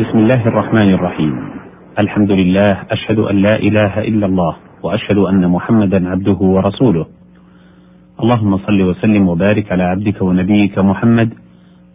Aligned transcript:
بسم 0.00 0.18
الله 0.18 0.48
الرحمن 0.48 0.94
الرحيم. 0.94 1.34
الحمد 1.98 2.30
لله 2.30 2.72
أشهد 2.90 3.18
أن 3.18 3.36
لا 3.36 3.56
إله 3.56 4.00
إلا 4.08 4.26
الله 4.26 4.56
وأشهد 4.82 5.18
أن 5.18 5.48
محمدا 5.48 6.08
عبده 6.08 6.40
ورسوله. 6.40 7.06
اللهم 8.22 8.56
صل 8.56 8.82
وسلم 8.82 9.28
وبارك 9.28 9.72
على 9.72 9.82
عبدك 9.82 10.22
ونبيك 10.22 10.78
محمد 10.78 11.28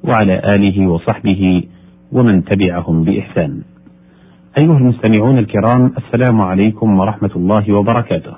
وعلى 0.03 0.41
آله 0.53 0.87
وصحبه 0.87 1.63
ومن 2.11 2.43
تبعهم 2.45 3.03
بإحسان. 3.03 3.61
أيها 4.57 4.77
المستمعون 4.77 5.37
الكرام 5.37 5.91
السلام 5.97 6.41
عليكم 6.41 6.99
ورحمة 6.99 7.33
الله 7.35 7.73
وبركاته. 7.73 8.33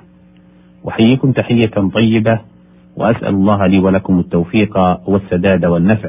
أحييكم 0.88 1.32
تحية 1.32 1.76
طيبة 1.94 2.40
وأسأل 2.96 3.34
الله 3.34 3.66
لي 3.66 3.78
ولكم 3.78 4.18
التوفيق 4.18 4.74
والسداد 5.08 5.64
والنفع. 5.64 6.08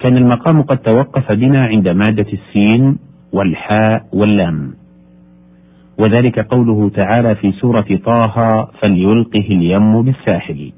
كان 0.00 0.16
المقام 0.16 0.62
قد 0.62 0.78
توقف 0.78 1.32
بنا 1.32 1.64
عند 1.64 1.88
مادة 1.88 2.26
السين 2.32 2.98
والحاء 3.32 4.06
واللام. 4.12 4.74
وذلك 5.98 6.38
قوله 6.38 6.88
تعالى 6.88 7.34
في 7.34 7.52
سورة 7.52 7.86
طه 8.04 8.68
فليلقه 8.80 9.46
اليم 9.50 10.02
بالساحل. 10.02 10.72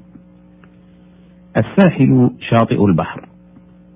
الساحل 1.57 2.29
شاطئ 2.49 2.85
البحر 2.85 3.25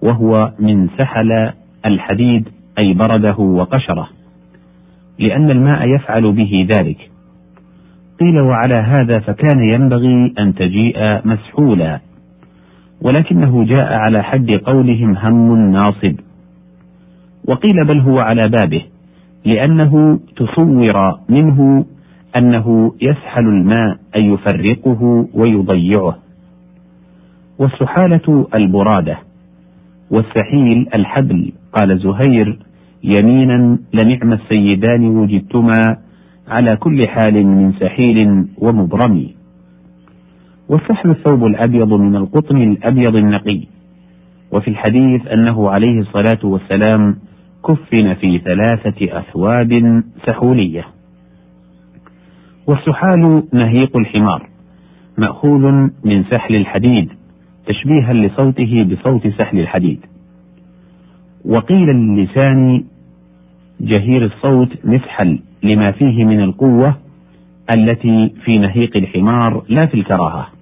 وهو 0.02 0.53
من 0.59 0.88
سحل 0.97 1.52
الحديد 1.85 2.49
أي 2.83 2.94
برده 2.94 3.39
وقشره 3.39 4.09
لأن 5.19 5.52
الماء 5.52 5.88
يفعل 5.88 6.31
به 6.31 6.67
ذلك. 6.71 7.11
قيل 8.19 8.39
وعلى 8.39 8.75
هذا 8.75 9.19
فكان 9.19 9.59
ينبغي 9.59 10.33
أن 10.39 10.55
تجيء 10.55 11.27
مسحولا. 11.27 11.99
ولكنه 13.01 13.63
جاء 13.65 13.93
على 13.93 14.23
حد 14.23 14.51
قولهم 14.51 15.17
هم 15.17 15.71
ناصب 15.71 16.15
وقيل 17.47 17.85
بل 17.88 17.99
هو 17.99 18.19
على 18.19 18.49
بابه 18.49 18.81
لأنه 19.45 20.19
تصور 20.35 21.19
منه 21.30 21.85
أنه 22.35 22.94
يسحل 23.02 23.47
الماء 23.47 23.97
أي 24.16 24.25
يفرقه 24.25 25.27
ويضيعه. 25.33 26.17
والسحالة 27.59 28.47
البرادة 28.55 29.17
والسحيل 30.11 30.88
الحبل 30.95 31.52
قال 31.73 32.00
زهير 32.00 32.59
يمينا 33.03 33.77
لنعم 33.94 34.33
السيدان 34.33 35.05
وجدتما 35.05 35.97
على 36.47 36.75
كل 36.77 37.02
حال 37.07 37.47
من 37.47 37.73
سحيل 37.73 38.47
ومبرم. 38.57 39.29
والسحل 40.69 41.09
الثوب 41.09 41.45
الأبيض 41.45 41.93
من 41.93 42.15
القطن 42.15 42.57
الأبيض 42.57 43.15
النقي. 43.15 43.61
وفي 44.51 44.67
الحديث 44.67 45.27
أنه 45.27 45.69
عليه 45.69 45.99
الصلاة 45.99 46.39
والسلام 46.43 47.15
كفن 47.67 48.13
في 48.13 48.37
ثلاثة 48.37 49.19
أثواب 49.19 50.03
سحولية. 50.27 50.85
والسحال 52.67 53.43
نهيق 53.53 53.97
الحمار 53.97 54.49
مأخوذ 55.17 55.71
من 56.03 56.23
سحل 56.31 56.55
الحديد 56.55 57.09
تشبيها 57.67 58.13
لصوته 58.13 58.83
بصوت 58.83 59.27
سحل 59.27 59.59
الحديد. 59.59 59.99
وقيل 61.45 61.89
اللسان 61.89 62.83
جهير 63.81 64.25
الصوت 64.25 64.85
مسحل 64.85 65.39
لما 65.63 65.91
فيه 65.91 66.25
من 66.25 66.39
القوة 66.39 66.95
التي 67.77 68.33
في 68.45 68.57
نهيق 68.57 68.97
الحمار 68.97 69.63
لا 69.69 69.85
في 69.85 69.93
الكراهة. 69.93 70.56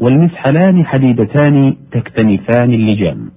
والمسحلان 0.00 0.84
حديدتان 0.84 1.76
تكتنفان 1.92 2.72
اللجام. 2.72 3.30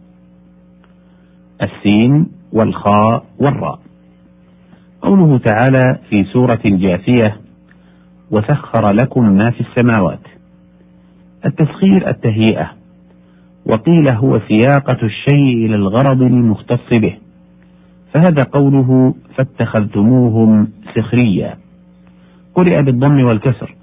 السين 1.61 2.27
والخاء 2.53 3.25
والراء. 3.39 3.79
قوله 5.01 5.37
تعالى 5.37 5.99
في 6.09 6.23
سورة 6.23 6.59
الجاثية 6.65 7.37
وسخر 8.31 8.91
لكم 8.91 9.29
ما 9.29 9.51
في 9.51 9.61
السماوات. 9.61 10.19
التسخير 11.45 12.09
التهيئة. 12.09 12.71
وقيل 13.65 14.09
هو 14.09 14.39
سياقة 14.47 14.97
الشيء 15.03 15.65
إلى 15.65 15.75
الغرض 15.75 16.21
المختص 16.21 16.89
به. 16.91 17.17
فهذا 18.13 18.43
قوله 18.51 19.13
فاتخذتموهم 19.35 20.67
سخريا. 20.95 21.57
قرئ 22.55 22.81
بالضم 22.81 23.23
والكسر. 23.23 23.75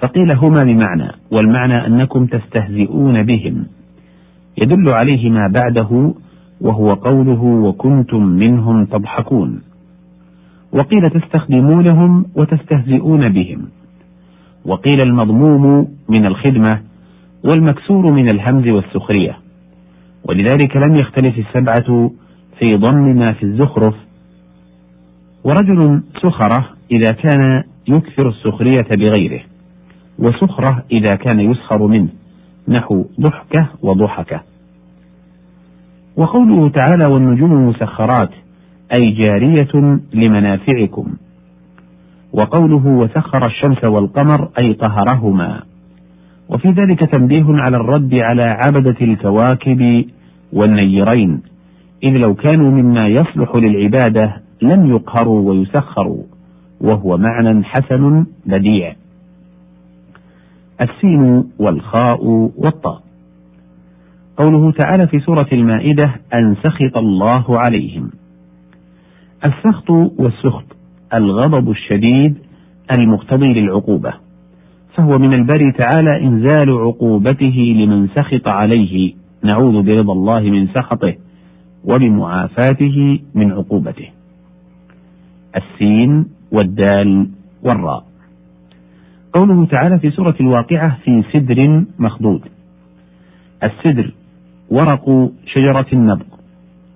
فقيل 0.00 0.32
هما 0.32 0.64
بمعنى 0.64 1.12
والمعنى 1.30 1.86
أنكم 1.86 2.26
تستهزئون 2.26 3.22
بهم. 3.22 3.66
يدل 4.58 4.94
عليه 4.94 5.30
ما 5.30 5.48
بعده 5.48 6.14
وهو 6.60 6.94
قوله 6.94 7.42
وكنتم 7.42 8.22
منهم 8.22 8.84
تضحكون. 8.84 9.62
وقيل 10.72 11.02
تستخدمونهم 11.02 12.26
وتستهزئون 12.34 13.28
بهم. 13.28 13.68
وقيل 14.64 15.00
المضموم 15.02 15.88
من 16.08 16.26
الخدمة 16.26 16.80
والمكسور 17.44 18.12
من 18.12 18.28
الهمز 18.34 18.68
والسخرية. 18.68 19.38
ولذلك 20.24 20.76
لم 20.76 20.96
يختلف 20.96 21.38
السبعة 21.38 22.10
في 22.58 22.76
ضم 22.76 23.16
ما 23.16 23.32
في 23.32 23.42
الزخرف. 23.42 23.94
ورجل 25.44 26.02
سخرة 26.22 26.68
إذا 26.92 27.12
كان 27.12 27.62
يكثر 27.88 28.28
السخرية 28.28 28.86
بغيره. 28.90 29.40
وسخرة 30.18 30.84
إذا 30.92 31.14
كان 31.14 31.40
يسخر 31.40 31.86
منه 31.86 32.08
نحو 32.68 33.04
ضحكة 33.20 33.68
وضحكة 33.82 34.40
وقوله 36.16 36.68
تعالى 36.68 37.06
والنجوم 37.06 37.68
مسخرات 37.68 38.30
أي 38.98 39.10
جارية 39.10 39.98
لمنافعكم. 40.14 41.06
وقوله 42.32 42.86
وسخر 42.86 43.46
الشمس 43.46 43.84
والقمر 43.84 44.48
أي 44.58 44.74
طهرهما. 44.74 45.62
وفي 46.48 46.68
ذلك 46.68 47.00
تنبيه 47.00 47.44
على 47.48 47.76
الرد 47.76 48.14
على 48.14 48.42
عبدة 48.42 48.96
الكواكب 49.00 50.04
والنيرين 50.52 51.42
إذ 52.02 52.10
لو 52.10 52.34
كانوا 52.34 52.70
مما 52.70 53.08
يصلح 53.08 53.56
للعبادة 53.56 54.36
لم 54.62 54.86
يقهروا 54.86 55.50
ويسخروا 55.50 56.22
وهو 56.80 57.16
معنى 57.16 57.64
حسن 57.64 58.26
بديع. 58.46 58.94
السين 60.80 61.44
والخاء 61.58 62.24
والطاء. 62.56 63.02
قوله 64.36 64.72
تعالى 64.72 65.06
في 65.06 65.20
سورة 65.20 65.46
المائدة 65.52 66.14
أن 66.34 66.56
سخط 66.62 66.96
الله 66.96 67.58
عليهم. 67.58 68.10
السخط 69.44 69.90
والسخط 69.90 70.76
الغضب 71.14 71.70
الشديد 71.70 72.38
المقتضي 72.98 73.60
للعقوبة. 73.60 74.12
فهو 74.94 75.18
من 75.18 75.34
الباري 75.34 75.72
تعالى 75.72 76.26
إنزال 76.26 76.70
عقوبته 76.70 77.74
لمن 77.76 78.08
سخط 78.08 78.48
عليه. 78.48 79.14
نعوذ 79.44 79.82
برضا 79.82 80.12
الله 80.12 80.40
من 80.40 80.66
سخطه 80.66 81.14
وبمعافاته 81.84 83.18
من 83.34 83.52
عقوبته. 83.52 84.08
السين 85.56 86.26
والدال 86.52 87.28
والراء. 87.62 88.07
قوله 89.38 89.66
تعالى 89.66 89.98
في 89.98 90.10
سورة 90.10 90.34
الواقعة 90.40 90.98
في 91.04 91.22
سدر 91.32 91.84
مخضود. 91.98 92.40
السدر 93.62 94.12
ورق 94.70 95.30
شجرة 95.46 95.86
النبق 95.92 96.26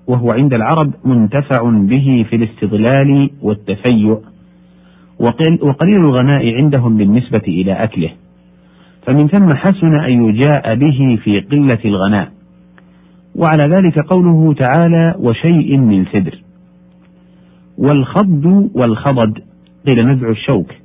وهو 0.07 0.33
عند 0.33 0.55
العرب 0.55 0.93
منتفع 1.05 1.71
به 1.71 2.27
في 2.31 2.37
الاستظلال 2.37 3.31
والتفيؤ 3.43 4.21
وقليل 5.63 5.97
الغناء 5.97 6.55
عندهم 6.55 6.97
بالنسبة 6.97 7.43
إلى 7.49 7.73
أكله. 7.73 8.11
فمن 9.07 9.29
ثم 9.29 9.55
حسن 9.55 9.95
أن 9.95 10.25
يجاء 10.29 10.75
به 10.75 11.19
في 11.25 11.41
قلة 11.41 11.79
الغناء. 11.85 12.29
وعلى 13.37 13.77
ذلك 13.77 13.99
قوله 13.99 14.55
تعالى 14.55 15.15
وشيء 15.19 15.77
من 15.77 16.05
سدر. 16.05 16.39
والخض 17.79 18.71
والخضد 18.75 19.39
قيل 19.87 20.09
نزع 20.09 20.31
الشوك. 20.31 20.82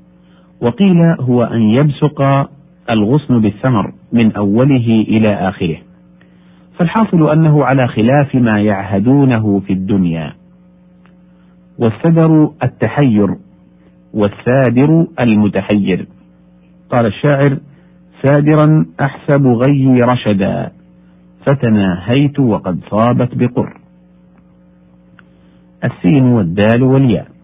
وقيل 0.61 1.01
هو 1.19 1.43
أن 1.43 1.61
يبسق 1.61 2.49
الغصن 2.89 3.41
بالثمر 3.41 3.93
من 4.11 4.31
أوله 4.35 5.05
إلى 5.07 5.33
آخره. 5.49 5.77
فالحاصل 6.79 7.31
أنه 7.31 7.65
على 7.65 7.87
خلاف 7.87 8.35
ما 8.35 8.61
يعهدونه 8.61 9.59
في 9.59 9.73
الدنيا. 9.73 10.33
والسدر 11.79 12.51
التحير 12.63 13.35
والسادر 14.13 15.07
المتحير. 15.19 16.07
قال 16.89 17.05
الشاعر 17.05 17.57
سادرا 18.23 18.85
أحسب 19.01 19.47
غي 19.47 20.01
رشدا 20.01 20.71
فتناهيت 21.45 22.39
وقد 22.39 22.79
صابت 22.89 23.35
بقر. 23.35 23.77
السين 25.83 26.23
والدال 26.23 26.83
والياء. 26.83 27.36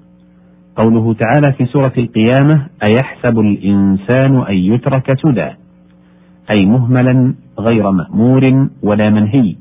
قوله 0.76 1.14
تعالى 1.14 1.54
في 1.54 1.66
سورة 1.66 1.94
القيامة 1.98 2.68
أيحسب 2.90 3.40
الإنسان 3.40 4.42
أن 4.42 4.56
يترك 4.56 5.20
سدى؟ 5.20 5.50
أي 6.52 6.66
مهملا 6.66 7.34
غير 7.60 7.92
مأمور 7.92 8.68
ولا 8.84 9.10
منهي. 9.10 9.56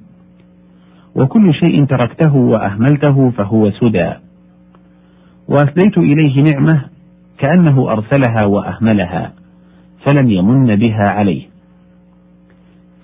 وكل 1.14 1.54
شيء 1.54 1.84
تركته 1.84 2.34
وأهملته 2.36 3.30
فهو 3.30 3.70
سدى. 3.70 4.12
وأسديت 5.48 5.98
إليه 5.98 6.42
نعمة 6.42 6.84
كأنه 7.38 7.92
أرسلها 7.92 8.46
وأهملها 8.46 9.32
فلم 10.06 10.30
يمن 10.30 10.76
بها 10.76 11.08
عليه. 11.08 11.46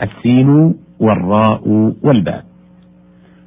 السين 0.02 0.74
والراء 1.00 1.68
والباء. 2.02 2.44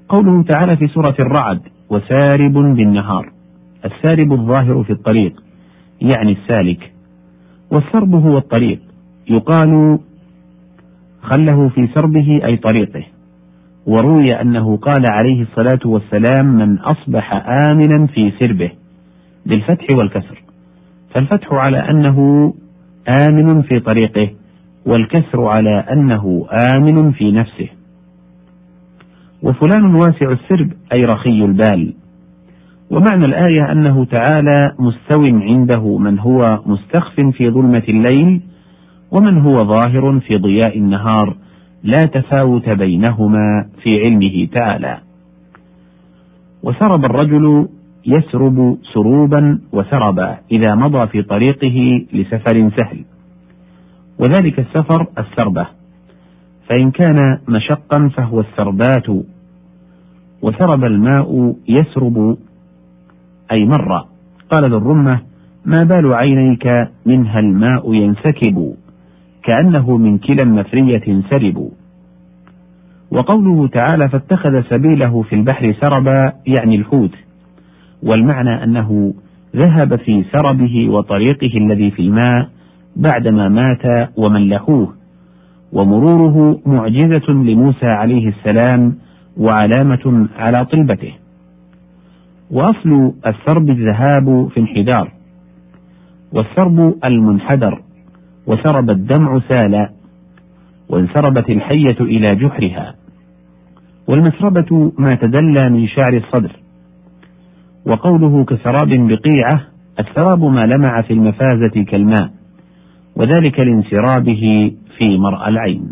قوله 0.10 0.44
تعالى 0.44 0.78
في 0.78 0.88
سورة 0.88 1.16
الرعد 1.20 1.62
وسارب 1.90 2.54
بالنهار. 2.54 3.41
السارب 3.86 4.34
الظاهر 4.34 4.84
في 4.84 4.94
الطريق 4.94 5.44
يعني 6.02 6.32
السالك. 6.32 6.92
والسرب 7.72 8.16
هو 8.16 8.38
الطريق. 8.38 8.80
يقال 9.30 10.00
خله 11.22 11.70
في 11.70 11.88
سربه 11.96 12.42
أي 12.46 12.58
طريقه. 12.58 13.04
وروي 13.86 14.42
أنه 14.42 14.78
قال 14.78 15.06
عليه 15.08 15.42
الصلاة 15.42 15.80
والسلام 15.86 16.46
من 16.46 16.80
أصبح 16.80 17.46
آمنا 17.70 18.08
في 18.08 18.32
سربه 18.40 18.72
بالفتح 19.46 19.86
والكسر. 19.96 20.42
فالفتح 21.14 21.54
على 21.54 21.90
أنه 21.90 22.54
آمن 23.28 23.62
في 23.62 23.80
طريقه 23.80 24.30
والكسر 24.86 25.46
على 25.46 25.86
أنه 25.92 26.48
آمن 26.76 27.12
في 27.12 27.32
نفسه. 27.32 27.68
وفلان 29.44 29.96
واسع 29.96 30.32
السرب 30.32 30.72
أي 30.94 31.06
رخي 31.06 31.46
البال. 31.46 31.94
ومعنى 32.92 33.26
الآية 33.26 33.72
أنه 33.72 34.06
تعالى 34.06 34.76
مستو 34.80 35.26
عنده 35.26 35.98
من 35.98 36.20
هو 36.20 36.60
مستخف 36.66 37.20
في 37.20 37.50
ظلمة 37.50 37.84
الليل 37.90 38.42
ومن 39.12 39.38
هو 39.38 39.66
ظاهر 39.66 40.20
في 40.20 40.38
ضياء 40.38 40.78
النهار 40.78 41.36
لا 41.84 42.04
تفاوت 42.04 42.70
بينهما 42.70 43.66
في 43.84 44.02
علمه 44.04 44.48
تعالى. 44.54 44.98
وسرب 46.64 47.06
الرجل 47.06 47.68
يسرب 48.06 48.78
سروبا 48.94 49.60
وسربا 49.74 50.38
إذا 50.52 50.76
مضى 50.76 51.08
في 51.08 51.22
طريقه 51.22 52.06
لسفر 52.14 52.70
سهل. 52.78 53.06
وذلك 54.20 54.60
السفر 54.60 55.08
السربة. 55.18 55.68
فإن 56.70 56.92
كان 56.92 57.40
مشقا 57.48 58.10
فهو 58.16 58.40
السربات. 58.40 59.26
وسرب 60.42 60.84
الماء 60.84 61.56
يسرب 61.68 62.38
أي 63.52 63.66
مر 63.66 64.06
قال 64.52 64.72
ذو 64.72 64.78
الرمة 64.78 65.20
ما 65.66 65.84
بال 65.84 66.14
عينيك 66.14 66.68
منها 67.06 67.40
الماء 67.40 67.94
ينسكب 67.94 68.74
كأنه 69.44 69.98
من 69.98 70.18
كلا 70.18 70.46
مفرية 70.46 71.22
سرب. 71.30 71.70
وقوله 73.12 73.68
تعالى 73.68 74.10
فاتخذ 74.10 74.62
سبيله 74.70 75.22
في 75.22 75.36
البحر 75.36 75.76
سربا 75.82 76.34
يعني 76.48 76.76
الحوت. 76.76 77.16
والمعنى 78.04 78.64
أنه 78.64 79.14
ذهب 79.56 79.96
في 79.96 80.26
سربه 80.32 80.90
وطريقه 80.90 81.58
الذي 81.58 81.92
في 81.92 82.02
الماء 82.02 82.50
بعدما 82.96 83.50
مات 83.50 84.10
وملحوه. 84.18 84.94
ومروره 85.74 86.60
معجزة 86.66 87.34
لموسى 87.34 87.88
عليه 87.88 88.28
السلام 88.28 88.96
وعلامة 89.38 90.28
على 90.38 90.66
طلبته. 90.66 91.21
وأصل 92.52 93.14
السرب 93.28 93.70
الذهاب 93.70 94.50
في 94.54 94.60
انحدار 94.60 95.12
والسرب 96.34 96.96
المنحدر 97.06 97.82
وسرب 98.48 98.90
الدمع 98.90 99.40
سالا 99.40 99.90
وانسربت 100.90 101.50
الحية 101.50 101.98
إلى 102.02 102.36
جحرها 102.36 102.96
والمسربة 104.08 104.92
ما 104.98 105.16
تدلى 105.16 105.70
من 105.70 105.88
شعر 105.88 106.18
الصدر 106.18 106.52
وقوله 107.86 108.46
كسراب 108.46 108.90
بقيعة 108.90 109.62
السراب 110.00 110.44
ما 110.44 110.66
لمع 110.66 111.02
في 111.02 111.14
المفازة 111.14 111.84
كالماء 111.88 112.30
وذلك 113.16 113.60
لانسرابه 113.60 114.74
في 114.98 115.18
مرأى 115.18 115.50
العين. 115.50 115.92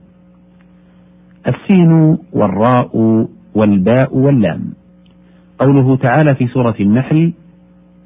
السين 1.48 2.18
والراء 2.34 2.98
والباء 3.56 4.18
واللام. 4.18 4.79
قوله 5.60 5.96
تعالى 5.96 6.36
في 6.36 6.48
سورة 6.48 6.76
النحل 6.80 7.34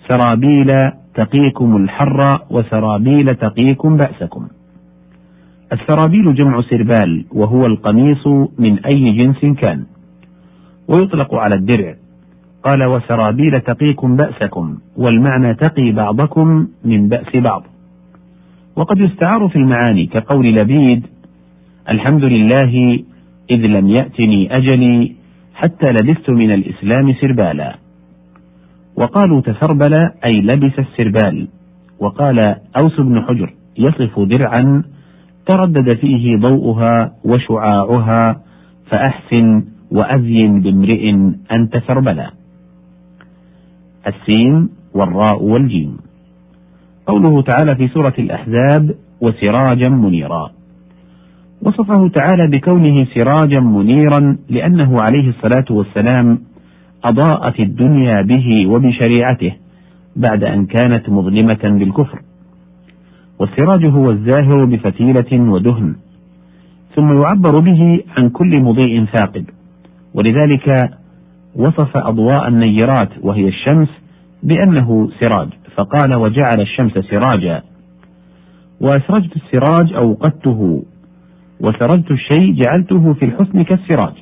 سرابيل 0.07 0.67
تقيكم 1.15 1.75
الحر 1.77 2.39
وسرابيل 2.50 3.35
تقيكم 3.35 3.97
بأسكم. 3.97 4.47
السرابيل 5.73 6.35
جمع 6.35 6.61
سربال 6.61 7.25
وهو 7.31 7.65
القميص 7.65 8.27
من 8.59 8.79
أي 8.85 9.11
جنس 9.11 9.57
كان. 9.57 9.85
ويطلق 10.88 11.35
على 11.35 11.55
الدرع. 11.55 11.95
قال 12.63 12.83
وسرابيل 12.83 13.61
تقيكم 13.61 14.15
بأسكم 14.15 14.77
والمعنى 14.97 15.53
تقي 15.53 15.91
بعضكم 15.91 16.67
من 16.85 17.09
بأس 17.09 17.35
بعض. 17.35 17.63
وقد 18.75 18.97
يستعار 18.97 19.47
في 19.47 19.55
المعاني 19.55 20.05
كقول 20.05 20.55
لبيد 20.55 21.07
الحمد 21.89 22.23
لله 22.23 23.03
إذ 23.50 23.57
لم 23.65 23.89
يأتني 23.89 24.57
أجلي 24.57 25.15
حتى 25.63 25.86
لبثت 25.86 26.30
من 26.30 26.51
الإسلام 26.54 27.13
سربالا. 27.13 27.75
وقالوا 28.95 29.42
تسربل 29.42 29.94
أي 30.25 30.42
لبس 30.42 30.80
السربال. 30.80 31.48
وقال 32.00 32.39
أوس 32.81 33.00
بن 33.00 33.21
حجر 33.21 33.54
يصف 33.77 34.19
درعا 34.19 34.83
تردد 35.45 35.95
فيه 35.95 36.38
ضوءها 36.38 37.12
وشعاعها 37.25 38.42
فأحسن 38.86 39.63
وأزين 39.92 40.62
بامرئ 40.62 41.10
أنت 41.51 41.77
سربلا 41.88 42.31
السين 44.07 44.69
والراء 44.94 45.44
والجيم. 45.44 45.98
قوله 47.07 47.42
تعالى 47.42 47.75
في 47.75 47.88
سورة 47.88 48.13
الأحزاب 48.19 48.95
وسراجا 49.21 49.89
منيرا. 49.89 50.51
وصفه 51.65 52.07
تعالى 52.07 52.48
بكونه 52.48 53.06
سراجا 53.06 53.60
منيرا 53.60 54.38
لأنه 54.50 54.98
عليه 55.01 55.30
الصلاة 55.30 55.65
والسلام 55.69 56.39
أضاءت 57.04 57.60
الدنيا 57.60 58.21
به 58.21 58.68
وبشريعته 58.68 59.54
بعد 60.15 60.44
أن 60.44 60.65
كانت 60.65 61.10
مظلمة 61.10 61.60
بالكفر 61.63 62.19
والسراج 63.39 63.86
هو 63.86 64.12
الزاهر 64.12 64.65
بفتيلة 64.65 65.50
ودهن 65.51 65.95
ثم 66.95 67.21
يعبر 67.21 67.60
به 67.60 68.00
عن 68.18 68.30
كل 68.30 68.51
مضيء 68.62 69.06
ثاقب. 69.06 69.45
ولذلك 70.13 70.89
وصف 71.56 71.98
أضواء 71.98 72.48
النيرات 72.48 73.10
وهي 73.21 73.48
الشمس 73.48 73.88
بأنه 74.43 75.10
سراج 75.20 75.48
فقال 75.75 76.13
وجعل 76.15 76.62
الشمس 76.62 76.91
سراجا. 76.91 77.62
وأسرجت 78.82 79.36
السراج 79.36 79.93
أوقدته 79.93 80.84
وسرجت 81.63 82.12
الشيء 82.12 82.53
جعلته 82.53 83.13
في 83.13 83.25
الحسن 83.25 83.63
كالسراج. 83.63 84.13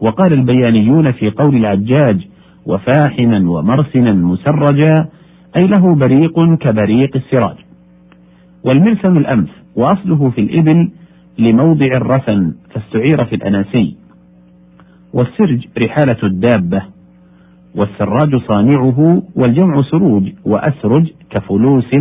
وقال 0.00 0.32
البيانيون 0.32 1.12
في 1.12 1.30
قول 1.30 1.56
العجاج 1.56 2.26
وفاحما 2.66 3.50
ومرسنا 3.50 4.12
مسرجا 4.12 4.94
أي 5.56 5.66
له 5.66 5.94
بريق 5.94 6.54
كبريق 6.54 7.16
السراج. 7.16 7.56
والمرسم 8.64 9.16
الأنف 9.16 9.50
وأصله 9.76 10.30
في 10.30 10.40
الإبل 10.40 10.90
لموضع 11.38 11.86
الرسن 11.86 12.54
فاستعير 12.74 13.24
في 13.24 13.34
الأناسي. 13.34 13.96
والسرج 15.12 15.66
رحالة 15.78 16.22
الدابة 16.22 16.82
والسراج 17.74 18.36
صانعه 18.36 19.22
والجمع 19.36 19.82
سروج 19.82 20.32
وأسرج 20.44 21.10
كفلوس 21.30 21.94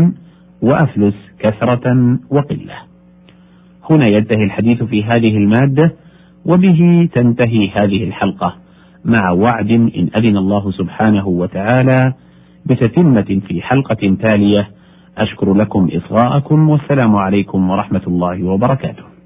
وأفلس 0.61 1.15
كثرة 1.39 2.17
وقلة. 2.29 2.96
هنا 3.91 4.07
ينتهي 4.07 4.43
الحديث 4.43 4.83
في 4.83 5.03
هذه 5.03 5.37
المادة 5.37 5.95
وبه 6.45 7.09
تنتهي 7.13 7.69
هذه 7.69 8.03
الحلقة 8.03 8.55
مع 9.05 9.31
وعد 9.31 9.71
إن 9.71 10.09
أذن 10.19 10.37
الله 10.37 10.71
سبحانه 10.71 11.27
وتعالى 11.27 12.13
بتتمة 12.65 13.41
في 13.47 13.61
حلقة 13.61 14.17
تالية. 14.21 14.69
أشكر 15.17 15.53
لكم 15.53 15.89
إصغاءكم 15.93 16.69
والسلام 16.69 17.15
عليكم 17.15 17.69
ورحمة 17.69 18.01
الله 18.07 18.43
وبركاته. 18.43 19.16